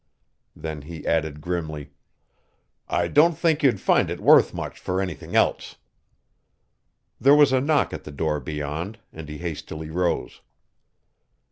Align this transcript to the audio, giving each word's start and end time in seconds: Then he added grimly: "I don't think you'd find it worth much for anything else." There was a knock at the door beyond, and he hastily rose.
Then 0.55 0.81
he 0.81 1.05
added 1.05 1.41
grimly: 1.41 1.91
"I 2.87 3.07
don't 3.07 3.37
think 3.37 3.61
you'd 3.61 3.79
find 3.79 4.09
it 4.09 4.19
worth 4.19 4.51
much 4.51 4.79
for 4.79 4.99
anything 4.99 5.35
else." 5.35 5.75
There 7.19 7.35
was 7.35 7.53
a 7.53 7.61
knock 7.61 7.93
at 7.93 8.03
the 8.03 8.11
door 8.11 8.39
beyond, 8.39 8.97
and 9.13 9.29
he 9.29 9.37
hastily 9.37 9.91
rose. 9.91 10.41